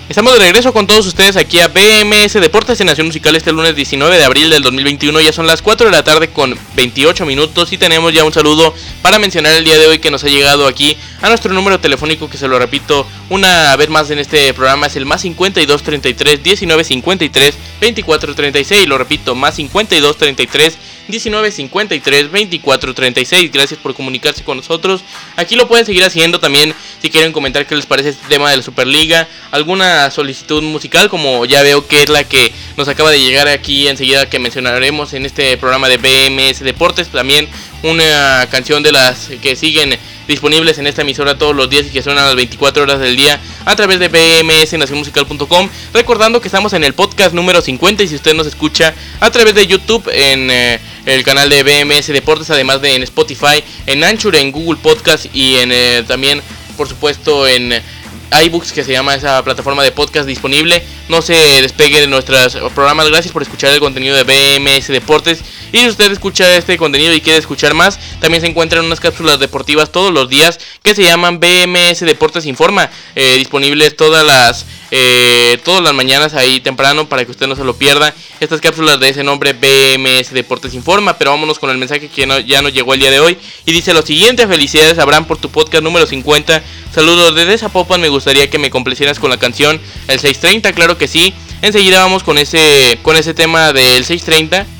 [0.08, 3.76] Estamos de regreso con todos ustedes aquí a BMS Deportes en Nación Musical este lunes
[3.76, 5.20] 19 de abril del 2021.
[5.20, 8.74] Ya son las 4 de la tarde con 28 minutos y tenemos ya un saludo
[9.02, 12.30] para mencionar el día de hoy que nos ha llegado aquí a nuestro número telefónico
[12.30, 16.42] que se lo repito una vez más en este programa es el más 52 33
[16.42, 18.88] 19 53 24 36.
[18.88, 23.50] Lo repito, más 52 33 19 53 24 36.
[23.52, 25.02] Gracias por comunicarse con nosotros.
[25.36, 28.58] Aquí lo pueden seguir haciendo también si quieren comentar qué les parece este tema de
[28.58, 29.26] la Superliga.
[29.50, 33.88] Alguna solicitud musical, como ya veo que es la que nos acaba de llegar aquí
[33.88, 37.08] enseguida que mencionaremos en este programa de BMS Deportes.
[37.08, 37.48] También
[37.82, 42.02] una canción de las que siguen disponibles en esta emisora todos los días y que
[42.02, 45.68] suenan a las 24 horas del día a través de bmsnacionmusical.com.
[45.92, 49.54] Recordando que estamos en el podcast número 50 y si usted nos escucha a través
[49.54, 54.36] de YouTube en eh, el canal de BMS Deportes, además de en Spotify, en Anchor,
[54.36, 56.42] en Google Podcast y en eh, también,
[56.76, 57.72] por supuesto, en
[58.44, 60.82] iBooks, que se llama esa plataforma de podcast disponible.
[61.08, 63.08] No se despegue de nuestros programas.
[63.08, 65.42] Gracias por escuchar el contenido de BMS Deportes.
[65.72, 69.38] Y si usted escucha este contenido y quiere escuchar más, también se encuentran unas cápsulas
[69.38, 75.58] deportivas todos los días que se llaman BMS Deportes Informa, eh, disponibles todas las eh,
[75.64, 78.14] todas las mañanas ahí temprano para que usted no se lo pierda.
[78.40, 82.62] Estas cápsulas de ese nombre BMS Deportes Informa, pero vámonos con el mensaje que ya
[82.62, 85.82] nos llegó el día de hoy y dice lo siguiente: felicidades Abraham por tu podcast
[85.82, 86.62] número 50.
[86.94, 91.08] Saludos desde Zapopan, me gustaría que me complacieras con la canción El 630, claro que
[91.08, 91.34] sí.
[91.60, 94.77] Enseguida vamos con ese con ese tema del 630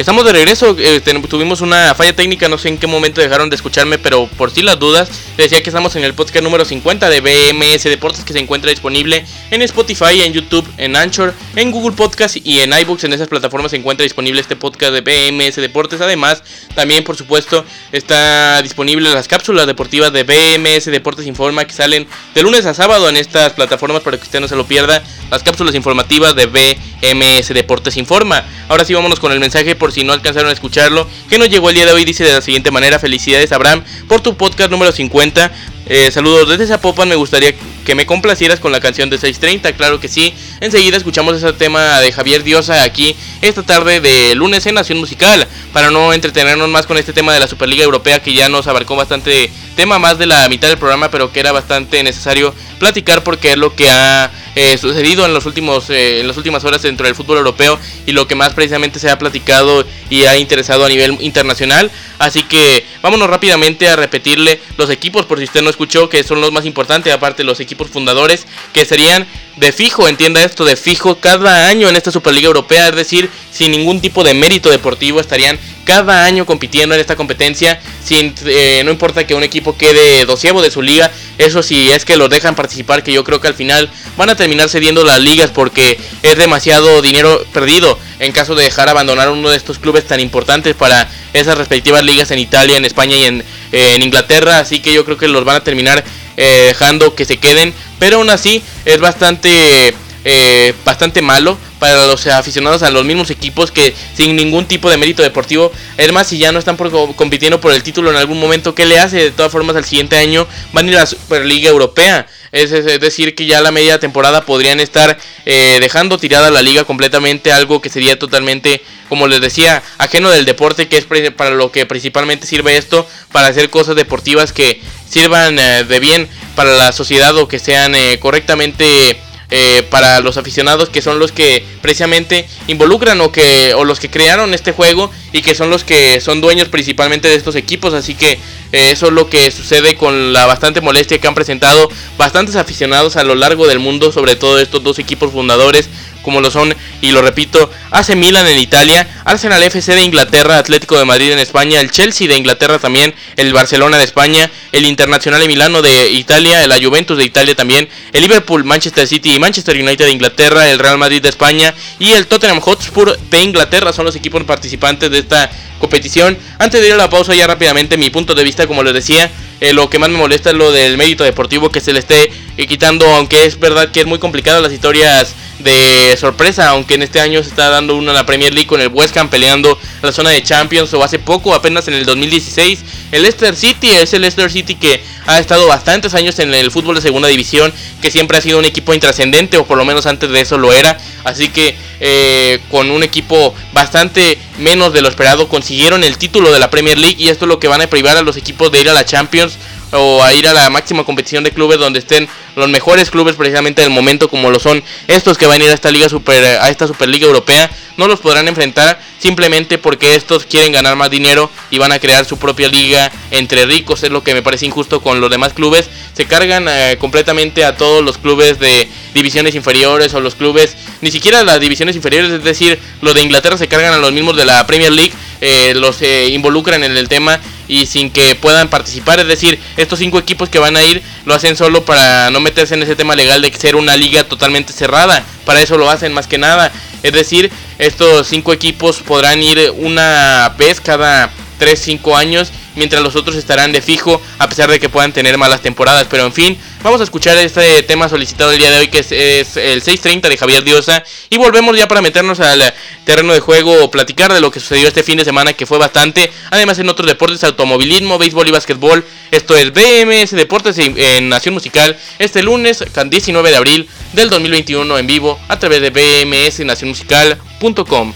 [0.00, 3.56] Estamos de regreso, eh, tuvimos una falla técnica, no sé en qué momento dejaron de
[3.56, 7.10] escucharme, pero por si las dudas, les decía que estamos en el podcast número 50
[7.10, 11.94] de BMS Deportes que se encuentra disponible en Spotify, en YouTube, en Anchor, en Google
[11.94, 13.04] Podcast y en iBooks.
[13.04, 16.00] En esas plataformas se encuentra disponible este podcast de BMS Deportes.
[16.00, 16.42] Además,
[16.74, 22.42] también por supuesto está disponible las cápsulas deportivas de BMS Deportes Informa que salen de
[22.42, 25.02] lunes a sábado en estas plataformas para que usted no se lo pierda.
[25.30, 28.44] Las cápsulas informativas de BMS Deportes Informa.
[28.68, 31.70] Ahora sí, vámonos con el mensaje por si no alcanzaron a escucharlo, que nos llegó
[31.70, 32.04] el día de hoy.
[32.04, 35.50] Dice de la siguiente manera: Felicidades, Abraham, por tu podcast número 50.
[35.92, 37.52] Eh, saludos desde Zapopan, me gustaría
[37.84, 40.32] que me complacieras con la canción de 630, claro que sí.
[40.60, 45.48] Enseguida escuchamos ese tema de Javier Diosa aquí esta tarde de lunes en Nación Musical,
[45.72, 48.94] para no entretenernos más con este tema de la Superliga Europea que ya nos abarcó
[48.94, 53.52] bastante tema, más de la mitad del programa, pero que era bastante necesario platicar porque
[53.52, 57.06] es lo que ha eh, sucedido en los últimos eh, en las últimas horas dentro
[57.06, 60.88] del fútbol europeo y lo que más precisamente se ha platicado y ha interesado a
[60.88, 61.90] nivel internacional.
[62.18, 66.40] Así que vámonos rápidamente a repetirle los equipos por si usted no escuchó que son
[66.40, 69.26] los más importantes, aparte los equipos fundadores que serían
[69.60, 73.70] de fijo, entienda esto, de fijo cada año en esta Superliga Europea, es decir, sin
[73.70, 78.90] ningún tipo de mérito deportivo estarían cada año compitiendo en esta competencia, sin, eh, no
[78.90, 82.54] importa que un equipo quede doceavo de su liga, eso sí es que los dejan
[82.54, 86.36] participar, que yo creo que al final van a terminar cediendo las ligas porque es
[86.36, 91.10] demasiado dinero perdido en caso de dejar abandonar uno de estos clubes tan importantes para
[91.34, 94.58] esas respectivas ligas en Italia, en España y en, en Inglaterra.
[94.58, 96.04] Así que yo creo que los van a terminar
[96.40, 97.74] eh, dejando que se queden.
[97.98, 103.72] Pero aún así es bastante, eh, bastante malo para los aficionados a los mismos equipos
[103.72, 105.72] que sin ningún tipo de mérito deportivo.
[105.96, 106.76] Es más, si ya no están
[107.16, 109.16] compitiendo por el título en algún momento, ¿qué le hace?
[109.16, 112.28] De todas formas, al siguiente año van a ir a la Superliga Europea.
[112.52, 115.16] Es, decir, que ya la media temporada podrían estar
[115.46, 120.44] eh, dejando tirada la liga completamente, algo que sería totalmente, como les decía, ajeno del
[120.44, 125.60] deporte, que es para lo que principalmente sirve esto, para hacer cosas deportivas que sirvan
[125.60, 129.16] eh, de bien para la sociedad o que sean eh, correctamente
[129.50, 134.08] eh, para los aficionados que son los que precisamente involucran o que o los que
[134.08, 137.94] crearon este juego y que son los que son dueños principalmente de estos equipos.
[137.94, 138.32] Así que
[138.72, 143.16] eh, eso es lo que sucede con la bastante molestia que han presentado bastantes aficionados
[143.16, 145.88] a lo largo del mundo sobre todo estos dos equipos fundadores
[146.22, 150.98] como lo son, y lo repito, AC Milan en Italia, Arsenal FC de Inglaterra, Atlético
[150.98, 155.40] de Madrid en España, el Chelsea de Inglaterra también, el Barcelona de España, el Internacional
[155.40, 159.76] de Milano de Italia, la Juventus de Italia también, el Liverpool, Manchester City y Manchester
[159.76, 164.04] United de Inglaterra, el Real Madrid de España y el Tottenham Hotspur de Inglaterra son
[164.04, 165.50] los equipos participantes de esta
[165.80, 166.38] competición.
[166.58, 169.30] Antes de ir a la pausa ya rápidamente mi punto de vista, como les decía,
[169.60, 172.30] eh, lo que más me molesta es lo del mérito deportivo que se le esté
[172.56, 177.02] eh, quitando, aunque es verdad que es muy complicado las historias de sorpresa, aunque en
[177.02, 180.12] este año se está dando una la Premier League con el West Ham peleando la
[180.12, 182.80] zona de Champions o hace poco, apenas en el 2016,
[183.12, 186.94] el Leicester City es el Leicester City que ha estado bastantes años en el fútbol
[186.94, 190.30] de segunda división, que siempre ha sido un equipo intrascendente o por lo menos antes
[190.30, 195.48] de eso lo era, así que eh, con un equipo bastante menos de lo esperado
[195.70, 198.16] consiguieron el título de la Premier League y esto es lo que van a privar
[198.16, 199.56] a los equipos de ir a la Champions
[199.92, 203.82] o a ir a la máxima competición de clubes donde estén los mejores clubes precisamente
[203.82, 206.68] del momento como lo son estos que van a ir a esta liga super a
[206.68, 211.78] esta superliga europea no los podrán enfrentar simplemente porque estos quieren ganar más dinero y
[211.78, 215.20] van a crear su propia liga entre ricos es lo que me parece injusto con
[215.20, 220.20] los demás clubes se cargan eh, completamente a todos los clubes de divisiones inferiores o
[220.20, 223.98] los clubes ni siquiera las divisiones inferiores es decir los de Inglaterra se cargan a
[223.98, 228.10] los mismos de la Premier League eh, los eh, involucran en el tema y sin
[228.10, 229.20] que puedan participar.
[229.20, 232.74] Es decir, estos cinco equipos que van a ir lo hacen solo para no meterse
[232.74, 235.24] en ese tema legal de ser una liga totalmente cerrada.
[235.44, 236.72] Para eso lo hacen más que nada.
[237.02, 243.36] Es decir, estos cinco equipos podrán ir una vez cada 3-5 años mientras los otros
[243.36, 246.06] estarán de fijo a pesar de que puedan tener malas temporadas.
[246.10, 249.12] Pero en fin, vamos a escuchar este tema solicitado el día de hoy que es,
[249.12, 252.72] el 6.30 de Javier Diosa y volvemos ya para meternos al
[253.04, 255.78] terreno de juego o platicar de lo que sucedió este fin de semana que fue
[255.78, 256.30] bastante.
[256.50, 259.04] Además en otros deportes, automovilismo, béisbol y básquetbol.
[259.30, 265.06] Esto es BMS Deportes en Nación Musical este lunes 19 de abril del 2021 en
[265.06, 268.14] vivo a través de bmsnacionmusical.com.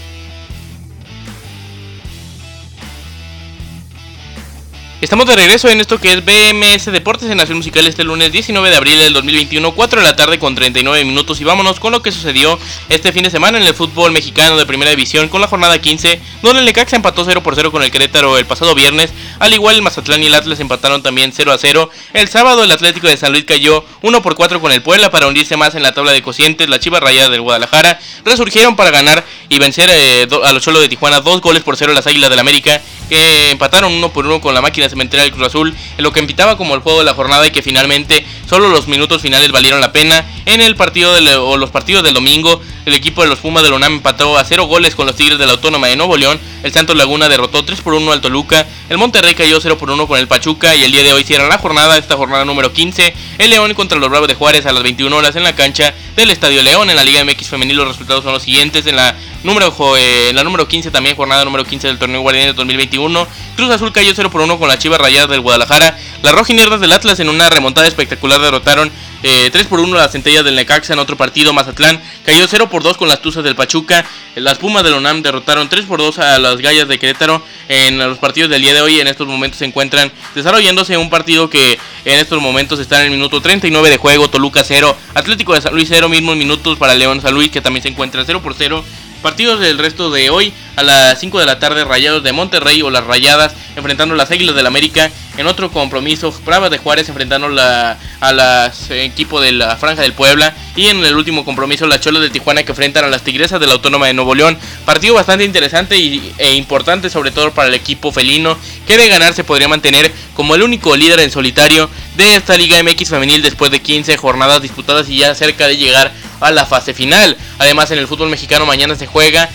[5.05, 8.71] Estamos de regreso en esto que es BMS Deportes en Nación Musical este lunes 19
[8.71, 12.01] de abril del 2021, 4 de la tarde con 39 minutos y vámonos con lo
[12.01, 12.57] que sucedió
[12.89, 16.19] este fin de semana en el fútbol mexicano de primera división con la jornada 15,
[16.41, 19.75] donde el Necaxa empató 0 por 0 con el Querétaro el pasado viernes, al igual
[19.75, 23.15] el Mazatlán y el Atlas empataron también 0 a 0, el sábado el Atlético de
[23.15, 26.13] San Luis cayó 1 por 4 con el Puebla para hundirse más en la tabla
[26.13, 30.63] de cocientes, la Chivas Rayada del Guadalajara resurgieron para ganar y vencer eh, a los
[30.63, 34.25] Cholos de Tijuana 2 goles por 0 las Águilas del América que empataron 1 por
[34.25, 36.99] 1 con la máquina cementera del Cruz Azul, en lo que invitaba como el juego
[36.99, 40.25] de la jornada y que finalmente solo los minutos finales valieron la pena.
[40.45, 41.13] En el partido
[41.43, 44.43] o los partidos del domingo, el equipo de los Pumas de la UNAM empató a
[44.43, 47.65] 0 goles con los Tigres de la Autónoma de Nuevo León, el Santos Laguna derrotó
[47.65, 50.83] 3 por 1 al Toluca, el Monterrey cayó 0 por 1 con el Pachuca y
[50.83, 54.09] el día de hoy cierra la jornada, esta jornada número 15, el León contra los
[54.09, 56.89] Bravos de Juárez a las 21 horas en la cancha del Estadio León.
[56.89, 59.15] En la Liga MX femenil los resultados son los siguientes, en la
[59.45, 63.93] número, eh, la número 15 también, jornada número 15 del torneo Guardianes 2021, Cruz Azul
[63.93, 67.29] cayó 0 por 1 con la Chivas Rayadas del Guadalajara, las rojinierdas del Atlas en
[67.29, 71.51] una remontada espectacular derrotaron 3 eh, por 1 las centellas del Necaxa en otro partido.
[71.51, 74.05] Mazatlán cayó 0 por 2 con las Tuzas del Pachuca.
[74.35, 77.41] Las Pumas del UNAM derrotaron 3 por 2 a las Gallas de Querétaro.
[77.67, 81.49] En los partidos del día de hoy, en estos momentos se encuentran desarrollándose un partido
[81.49, 84.29] que en estos momentos está en el minuto 39 de juego.
[84.29, 87.81] Toluca 0, Atlético de San Luis 0, mismos minutos para León San Luis que también
[87.81, 88.83] se encuentra 0 por 0.
[89.25, 92.89] Partidos del resto de hoy a las 5 de la tarde, Rayados de Monterrey o
[92.89, 95.11] las Rayadas enfrentando a las Águilas del América.
[95.37, 100.13] En otro compromiso, Bravas de Juárez enfrentando la, a las equipo de la Franja del
[100.13, 100.55] Puebla.
[100.75, 103.67] Y en el último compromiso, las Cholas de Tijuana que enfrentan a las Tigresas de
[103.67, 104.57] la Autónoma de Nuevo León.
[104.85, 108.57] Partido bastante interesante y, e importante, sobre todo para el equipo felino,
[108.87, 112.81] que de ganar se podría mantener como el único líder en solitario de esta Liga
[112.81, 116.93] MX femenil después de 15 jornadas disputadas y ya cerca de llegar a la fase
[116.93, 117.37] final.
[117.57, 119.49] Además, en el fútbol mexicano mañana se juega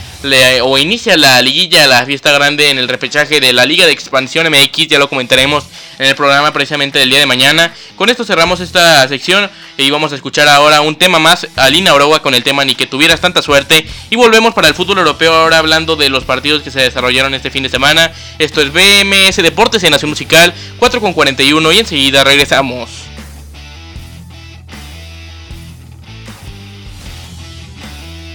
[0.62, 4.46] o inicia la liguilla, la fiesta grande en el repechaje de la Liga de Expansión
[4.50, 5.64] MX, ya lo comentaremos
[5.98, 7.72] en el programa precisamente del día de mañana.
[7.96, 12.20] Con esto cerramos esta sección y vamos a escuchar ahora un tema más, Alina Orowa
[12.20, 13.86] con el tema Ni que tuvieras tanta suerte.
[14.10, 17.50] Y volvemos para el fútbol europeo ahora hablando de los partidos que se desarrollaron este
[17.50, 18.12] fin de semana.
[18.38, 23.09] Esto es BMS Deportes en Nación Musical 4 con 41 y enseguida regresamos.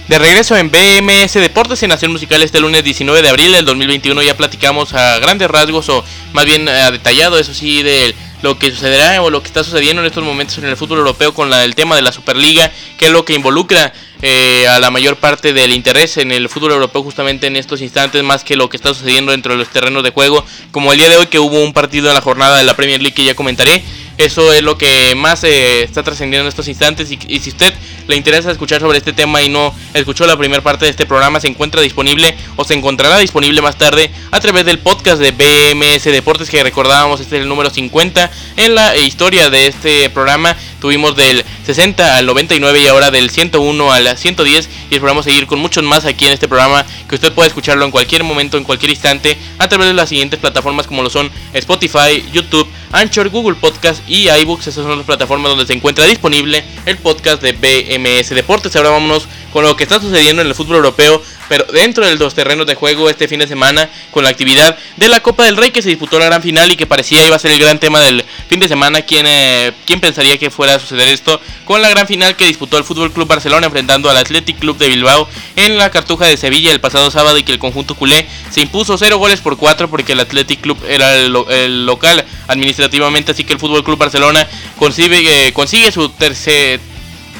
[0.08, 4.22] De regreso en BMS Deportes en Nación Musical este lunes 19 de abril del 2021
[4.22, 8.70] ya platicamos a grandes rasgos o más bien a detallado eso sí de lo que
[8.70, 11.64] sucederá o lo que está sucediendo en estos momentos en el fútbol europeo con la,
[11.64, 13.92] el tema de la Superliga, que es lo que involucra
[14.22, 18.22] eh, a la mayor parte del interés en el fútbol europeo justamente en estos instantes
[18.22, 21.08] más que lo que está sucediendo dentro de los terrenos de juego, como el día
[21.08, 23.34] de hoy que hubo un partido en la jornada de la Premier League que ya
[23.34, 23.82] comentaré.
[24.18, 27.10] Eso es lo que más eh, está trascendiendo en estos instantes.
[27.10, 27.72] Y, y, si usted
[28.06, 31.40] le interesa escuchar sobre este tema y no escuchó la primera parte de este programa,
[31.40, 36.04] se encuentra disponible o se encontrará disponible más tarde a través del podcast de BMS
[36.04, 40.56] Deportes que recordábamos, este es el número 50 en la historia de este programa.
[40.80, 45.58] Tuvimos del 60 al 99 y ahora del 101 al 110 y esperamos seguir con
[45.58, 48.90] muchos más aquí en este programa que usted puede escucharlo en cualquier momento, en cualquier
[48.90, 54.08] instante a través de las siguientes plataformas como lo son Spotify, YouTube, Anchor, Google Podcast
[54.08, 54.68] y iBooks.
[54.68, 58.74] Esas son las plataformas donde se encuentra disponible el podcast de BMS Deportes.
[58.76, 62.34] Ahora vámonos con lo que está sucediendo en el fútbol europeo pero dentro de los
[62.34, 65.70] terrenos de juego este fin de semana con la actividad de la Copa del Rey
[65.70, 68.00] que se disputó la gran final y que parecía iba a ser el gran tema
[68.00, 69.00] del fin de semana.
[69.00, 71.40] ¿Quién, eh, ¿quién pensaría que fuera a suceder esto?
[71.64, 74.88] Con la gran final que disputó el Fútbol Club Barcelona enfrentando al Athletic Club de
[74.88, 78.60] Bilbao en la Cartuja de Sevilla el pasado sábado y que el conjunto culé se
[78.60, 83.54] impuso 0 goles por 4 porque el Athletic Club era el, local administrativamente, así que
[83.54, 84.46] el Fútbol Club Barcelona
[84.78, 86.78] consigue, eh, consigue su tercer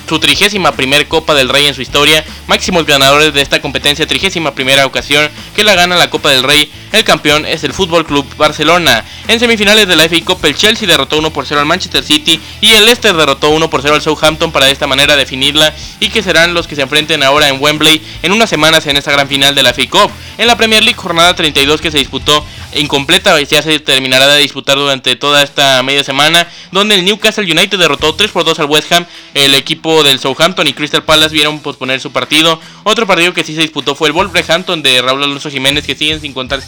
[0.09, 4.55] su trigésima primer Copa del Rey en su historia, máximos ganadores de esta competencia, trigésima
[4.55, 6.71] primera ocasión que la gana la Copa del Rey.
[6.93, 9.05] El campeón es el Fútbol Club Barcelona.
[9.29, 12.41] En semifinales de la FA Cup, el Chelsea derrotó 1 por 0 al Manchester City
[12.61, 16.09] y el Leicester derrotó 1 por 0 al Southampton para de esta manera definirla y
[16.09, 19.29] que serán los que se enfrenten ahora en Wembley en unas semanas en esta gran
[19.29, 20.11] final de la FA Cup.
[20.39, 22.45] En la Premier League, jornada 32 que se disputó
[22.75, 27.79] incompleta, ya se terminará de disputar durante toda esta media semana, donde el Newcastle United
[27.79, 31.61] derrotó 3 por 2 al West Ham, el equipo del Southampton y Crystal Palace vieron
[31.61, 32.61] posponer su partido.
[32.85, 36.21] Otro partido que sí se disputó fue el Wolverhampton de Raúl Alonso Jiménez, que siguen
[36.21, 36.63] sin contar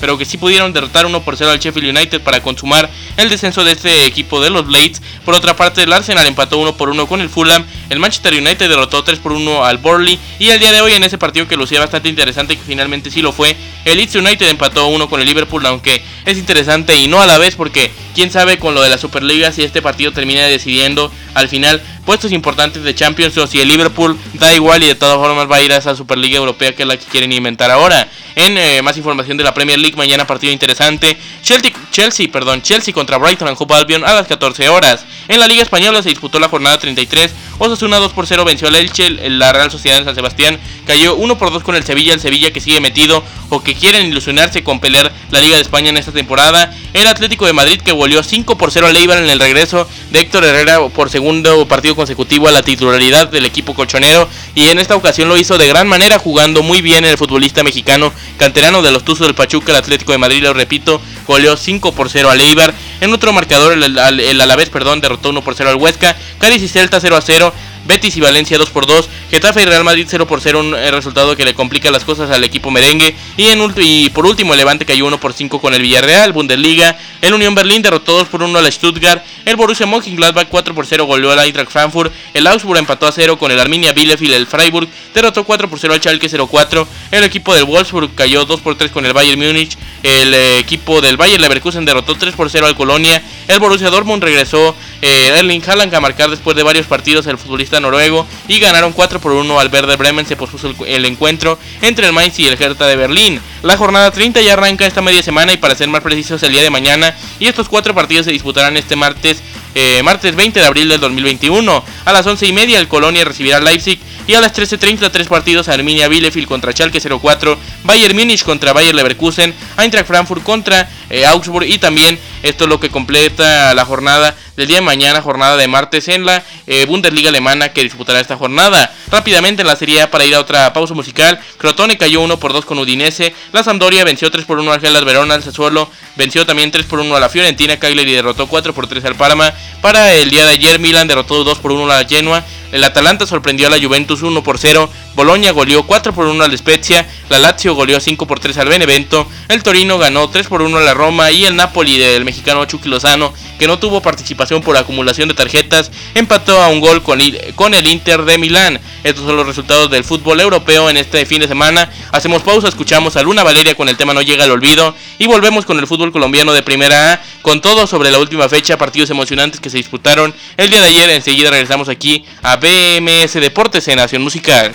[0.00, 3.64] pero que sí pudieron derrotar 1 por 0 al Sheffield United para consumar el descenso
[3.64, 5.02] de este equipo de los Blades.
[5.24, 8.68] Por otra parte, el Arsenal empató 1 por 1 con el Fulham, el Manchester United
[8.68, 11.56] derrotó 3 por 1 al Burnley y el día de hoy en ese partido que
[11.56, 15.26] lucía bastante interesante que finalmente sí lo fue, el Leeds United empató 1 con el
[15.26, 18.90] Liverpool, aunque es interesante y no a la vez porque quién sabe con lo de
[18.90, 23.60] la Superliga si este partido termina decidiendo al final puestos importantes de Champions o si
[23.60, 26.74] el Liverpool da igual y de todas formas va a ir a esa Superliga Europea
[26.74, 28.08] que es la que quieren inventar ahora.
[28.34, 31.18] En eh, más información de la Premier League, mañana partido interesante.
[31.42, 35.04] Chelsea, Chelsea, perdón, Chelsea contra Brighton en Hove Albion a las 14 horas.
[35.26, 37.34] En la Liga Española se disputó la jornada 33.
[37.58, 39.10] Osasuna 2 por 0 venció al Elche.
[39.28, 42.14] La Real Sociedad de San Sebastián cayó 1 por 2 con el Sevilla.
[42.14, 45.90] El Sevilla que sigue metido o que quieren ilusionarse con pelear la Liga de España
[45.90, 46.72] en esta temporada.
[46.94, 50.20] El Atlético de Madrid que volvió 5 por 0 al Eibar en el regreso de
[50.20, 54.28] Héctor Herrera por segundo partido consecutivo a la titularidad del equipo colchonero.
[54.54, 58.12] Y en esta ocasión lo hizo de gran manera jugando muy bien el futbolista mexicano
[58.36, 59.72] canterano de los Tuzos del Pachuca.
[59.72, 62.72] El Atlético de Madrid, lo repito, goleó 5 por 0 al Eibar.
[63.00, 66.16] En otro marcador, el, el, Alavés, perdón, derrotó 1 por 0 al Huesca.
[66.38, 67.52] Cádiz y Celta 0 a 0.
[67.88, 70.90] Betis y Valencia 2 por 2, Getafe y Real Madrid 0 por 0, un eh,
[70.90, 73.16] resultado que le complica las cosas al equipo merengue.
[73.38, 76.98] Y, en, y por último, el Levante cayó 1 por 5 con el Villarreal, Bundesliga.
[77.22, 79.24] El Unión Berlín derrotó 2 por 1 al Stuttgart.
[79.46, 82.12] El Borussia Mönchengladbach 4 por 0 goleó al Eintracht Frankfurt.
[82.34, 84.34] El Augsburg empató a 0 con el Arminia Bielefeld.
[84.34, 86.86] El Freiburg derrotó 4 por 0 al Schalke 04.
[87.10, 89.78] El equipo del Wolfsburg cayó 2 por 3 con el Bayern Múnich.
[90.02, 93.22] El eh, equipo del Bayern Leverkusen derrotó 3 por 0 al Colonia.
[93.48, 97.80] El Borussia Dortmund regresó eh, Erling Haaland a marcar después de varios partidos el futbolista
[97.80, 100.26] noruego y ganaron 4 por 1 al Verde Bremen.
[100.26, 103.40] Se pospuso el, encuentro entre el Mainz y el Hertha de Berlín.
[103.62, 106.62] La jornada 30 ya arranca esta media semana y para ser más precisos el día
[106.62, 107.14] de mañana.
[107.38, 109.42] Y estos cuatro partidos se disputarán este martes,
[109.74, 111.84] eh, martes 20 de abril del 2021.
[112.04, 115.68] A las 11 y media el Colonia recibirá Leipzig y a las 13.30 tres partidos
[115.68, 121.66] Arminia Bielefeld contra Schalke 04, Bayern Múnich contra Bayern Leverkusen, Eintracht Frankfurt contra eh, Augsburg
[121.66, 125.66] y también esto es lo que completa la jornada del día de mañana, jornada de
[125.66, 128.92] martes en la eh, Bundesliga alemana que disputará esta jornada.
[129.10, 132.66] Rápidamente en la serie para ir a otra pausa musical, Crotone cayó 1 por 2
[132.66, 136.72] con Udinese, la Sampdoria venció 3 por 1 al Gelas Verona, el Sassuolo venció también
[136.72, 139.54] 3 por 1 a la Fiorentina, Cagliari derrotó 4 por 3 al Parma.
[139.80, 143.26] Para el día de ayer Milan derrotó 2 por 1 a la Genoa, el Atalanta
[143.26, 144.90] sorprendió a la Juventus 1 por 0.
[145.14, 147.08] Boloña goleó 4 por 1 al Spezia.
[147.28, 149.26] La Lazio goleó 5 por 3 al Benevento.
[149.48, 151.30] El Torino ganó 3 por 1 a la Roma.
[151.30, 155.90] Y el Napoli del mexicano Chucky Lozano, que no tuvo participación por acumulación de tarjetas,
[156.14, 158.80] empató a un gol con el Inter de Milán.
[159.02, 161.90] Estos son los resultados del fútbol europeo en este fin de semana.
[162.12, 164.94] Hacemos pausa, escuchamos a Luna Valeria con el tema No llega al olvido.
[165.18, 167.20] Y volvemos con el fútbol colombiano de primera A.
[167.42, 171.10] Con todo sobre la última fecha, partidos emocionantes que se disputaron el día de ayer.
[171.10, 174.74] Enseguida regresamos aquí a BMS Deportes en Nación Musical.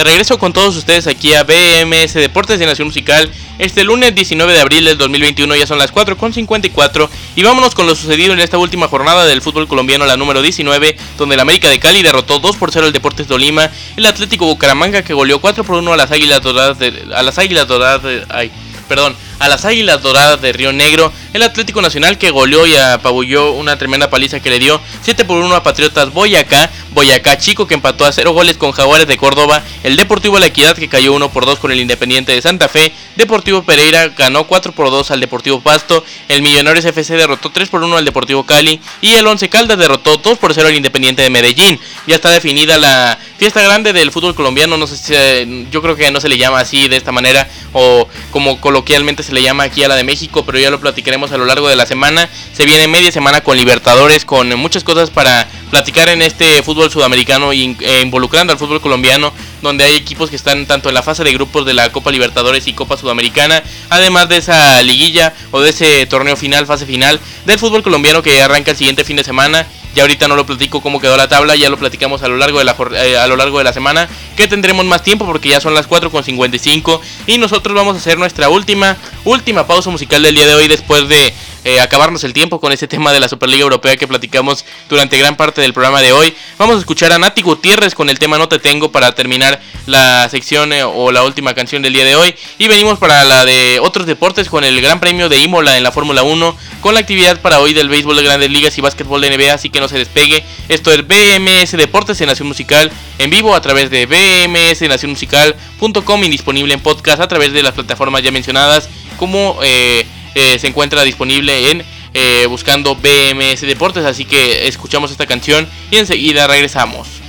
[0.00, 3.30] De regreso con todos ustedes aquí a BMS Deportes de Nación Musical.
[3.58, 7.94] Este lunes 19 de abril del 2021 ya son las 4.54 y vámonos con lo
[7.94, 11.78] sucedido en esta última jornada del fútbol colombiano, la número 19, donde el América de
[11.78, 15.76] Cali derrotó 2 por 0 al Deportes Tolima, el Atlético Bucaramanga que goleó 4 por
[15.76, 18.50] 1 a las Águilas Doradas de, a las Águilas Doradas de, ay,
[18.88, 21.12] perdón, a las Águilas Doradas de Río Negro.
[21.32, 25.38] El Atlético Nacional que goleó y apabulló una tremenda paliza que le dio 7 por
[25.38, 29.62] 1 a Patriotas Boyacá, Boyacá Chico que empató a 0 goles con Jaguares de Córdoba,
[29.82, 32.92] el Deportivo La Equidad que cayó 1 por 2 con el Independiente de Santa Fe,
[33.16, 37.82] Deportivo Pereira ganó 4 por 2 al Deportivo Pasto, el Millonarios FC derrotó 3 por
[37.82, 38.80] 1 al Deportivo Cali.
[39.00, 41.78] Y el Once Caldas derrotó 2 por 0 al Independiente de Medellín.
[42.06, 46.10] Ya está definida la fiesta grande del fútbol colombiano, no sé si, yo creo que
[46.10, 49.82] no se le llama así de esta manera o como coloquialmente se le llama aquí
[49.84, 52.28] a la de México, pero ya lo platicaremos a lo largo de la semana.
[52.52, 57.52] Se viene media semana con Libertadores, con muchas cosas para platicar en este fútbol sudamericano
[57.52, 61.32] e involucrando al fútbol colombiano, donde hay equipos que están tanto en la fase de
[61.32, 66.06] grupos de la Copa Libertadores y Copa Sudamericana, además de esa liguilla o de ese
[66.06, 69.66] torneo final, fase final del fútbol colombiano que arranca el siguiente fin de semana.
[69.94, 72.58] Ya ahorita no lo platico cómo quedó la tabla, ya lo platicamos a lo largo
[72.58, 75.60] de la, eh, a lo largo de la semana, que tendremos más tiempo porque ya
[75.60, 80.46] son las 4.55 y nosotros vamos a hacer nuestra última, última pausa musical del día
[80.46, 81.34] de hoy después de
[81.64, 85.36] eh, acabarnos el tiempo con ese tema de la Superliga Europea que platicamos durante gran
[85.36, 86.34] parte del programa de hoy.
[86.58, 90.28] Vamos a escuchar a Nati Gutiérrez con el tema No Te Tengo para terminar la
[90.30, 92.34] sección eh, o la última canción del día de hoy.
[92.58, 95.92] Y venimos para la de otros deportes con el Gran Premio de Imola en la
[95.92, 99.36] Fórmula 1, con la actividad para hoy del béisbol de grandes ligas y básquetbol de
[99.36, 100.44] NBA, así que no se despegue.
[100.68, 106.74] Esto es BMS Deportes en Nación Musical en vivo a través de bmsnacionmusical.com y disponible
[106.74, 108.88] en podcast a través de las plataformas ya mencionadas
[109.18, 109.58] como...
[109.62, 114.04] Eh, eh, se encuentra disponible en eh, buscando BMS Deportes.
[114.04, 117.20] Así que escuchamos esta canción y enseguida regresamos.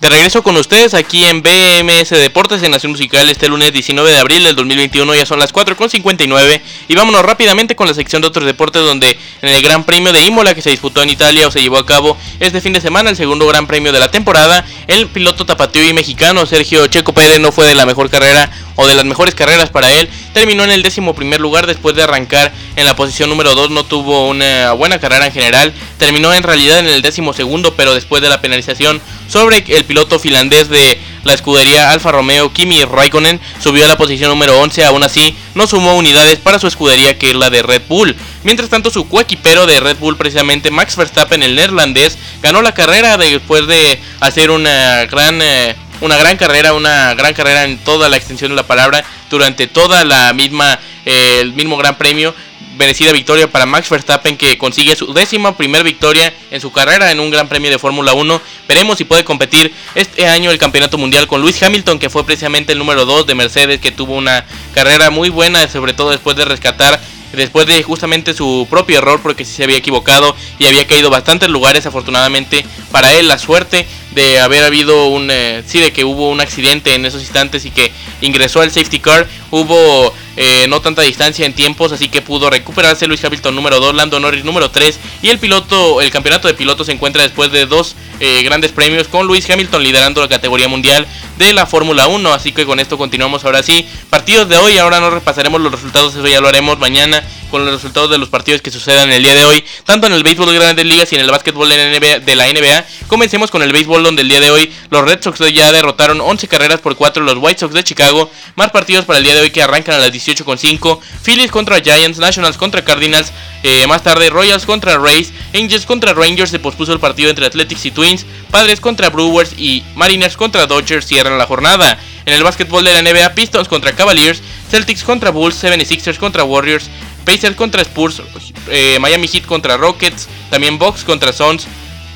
[0.00, 4.16] De regreso con ustedes aquí en BMS Deportes en Nación Musical este lunes 19 de
[4.16, 8.46] abril del 2021, ya son las 4.59 y vámonos rápidamente con la sección de otros
[8.46, 11.60] deportes donde en el Gran Premio de Imola que se disputó en Italia o se
[11.60, 15.06] llevó a cabo este fin de semana, el segundo Gran Premio de la temporada, el
[15.08, 18.94] piloto tapatío y mexicano Sergio Checo Pérez no fue de la mejor carrera o de
[18.94, 22.86] las mejores carreras para él, terminó en el décimo primer lugar después de arrancar en
[22.86, 26.86] la posición número 2, no tuvo una buena carrera en general, terminó en realidad en
[26.86, 31.92] el décimo segundo pero después de la penalización sobre el piloto finlandés de la escudería
[31.92, 36.38] Alfa Romeo Kimi Raikkonen subió a la posición número 11, aún así no sumó unidades
[36.38, 38.16] para su escudería que es la de Red Bull.
[38.42, 43.16] Mientras tanto su coequipero de Red Bull precisamente Max Verstappen el neerlandés ganó la carrera
[43.16, 48.16] después de hacer una gran eh, una gran carrera, una gran carrera en toda la
[48.16, 52.34] extensión de la palabra durante toda la misma eh, el mismo Gran Premio
[52.80, 57.20] merecida victoria para Max Verstappen que consigue su décima primera victoria en su carrera en
[57.20, 58.40] un gran premio de Fórmula 1.
[58.66, 62.72] Veremos si puede competir este año el campeonato mundial con Luis Hamilton que fue precisamente
[62.72, 66.46] el número 2 de Mercedes que tuvo una carrera muy buena sobre todo después de
[66.46, 66.98] rescatar
[67.34, 71.50] después de justamente su propio error porque si se había equivocado y había caído bastantes
[71.50, 76.30] lugares afortunadamente para él la suerte de haber habido un eh, sí de que hubo
[76.30, 80.12] un accidente en esos instantes y que ingresó al safety car hubo
[80.42, 84.18] eh, no tanta distancia en tiempos así que pudo recuperarse Luis Hamilton número 2 Lando
[84.18, 87.94] Norris número 3 y el piloto el campeonato de pilotos se encuentra después de dos
[88.20, 92.52] eh, grandes premios con Luis Hamilton liderando la categoría mundial de la Fórmula 1 así
[92.52, 94.78] que con esto continuamos ahora sí partidos de hoy.
[94.78, 98.28] Ahora no repasaremos los resultados eso ya lo haremos mañana con los resultados de los
[98.28, 101.16] partidos que sucedan el día de hoy tanto en el béisbol de grandes ligas y
[101.16, 104.72] en el básquetbol de la NBA comencemos con el béisbol donde el día de hoy
[104.90, 108.30] los Red Sox ya derrotaron 11 carreras por 4 los White Sox de Chicago.
[108.56, 111.00] Más partidos para el día de hoy que arrancan a las 18.5.
[111.22, 113.32] Phillies contra Giants, Nationals contra Cardinals.
[113.62, 116.50] Eh, más tarde Royals contra Rays, Angels contra Rangers.
[116.50, 118.26] Se pospuso el partido entre Athletics y Twins.
[118.50, 121.98] Padres contra Brewers y Mariners contra Dodgers cierran la jornada.
[122.26, 126.90] En el básquetbol de la NBA, Pistons contra Cavaliers, Celtics contra Bulls, 76ers contra Warriors,
[127.24, 128.22] Pacers contra Spurs,
[128.68, 131.66] eh, Miami Heat contra Rockets, también Bucks contra Suns,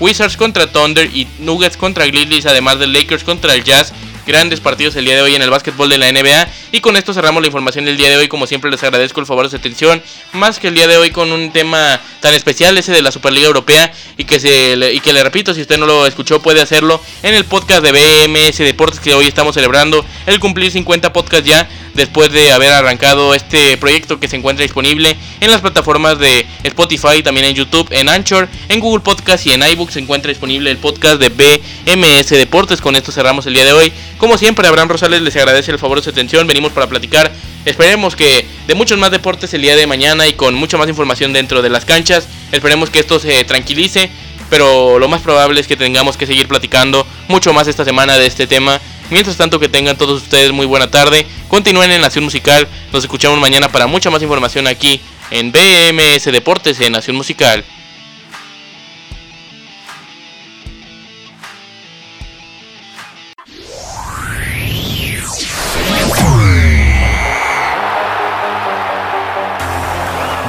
[0.00, 3.92] Wizards contra Thunder y Nuggets contra Grizzlies, además de Lakers contra el Jazz.
[4.26, 6.48] Grandes partidos el día de hoy en el básquetbol de la NBA.
[6.72, 8.26] Y con esto cerramos la información del día de hoy.
[8.26, 10.02] Como siempre les agradezco el favor de su atención.
[10.32, 13.46] Más que el día de hoy con un tema tan especial, ese de la Superliga
[13.46, 13.92] Europea.
[14.16, 17.34] Y que, se, y que le repito, si usted no lo escuchó, puede hacerlo en
[17.34, 20.06] el podcast de BMS Deportes que hoy estamos celebrando.
[20.24, 25.16] El cumplir 50 podcast ya después de haber arrancado este proyecto que se encuentra disponible
[25.40, 29.62] en las plataformas de Spotify, también en YouTube, en Anchor, en Google Podcast y en
[29.62, 32.80] iBooks se encuentra disponible el podcast de BMS Deportes.
[32.80, 33.92] Con esto cerramos el día de hoy.
[34.18, 36.46] Como siempre, Abraham Rosales les agradece el favor de su atención.
[36.46, 37.32] Venimos para platicar.
[37.64, 41.32] Esperemos que de muchos más deportes el día de mañana y con mucha más información
[41.32, 42.28] dentro de las canchas.
[42.52, 44.10] Esperemos que esto se tranquilice.
[44.50, 48.26] Pero lo más probable es que tengamos que seguir platicando mucho más esta semana de
[48.26, 48.80] este tema
[49.14, 51.24] Mientras tanto, que tengan todos ustedes muy buena tarde.
[51.46, 52.66] Continúen en Nación Musical.
[52.92, 55.00] Nos escuchamos mañana para mucha más información aquí
[55.30, 57.64] en BMS Deportes en Nación Musical.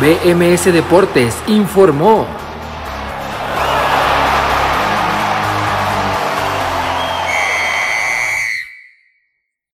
[0.02, 2.45] BMS Deportes informó.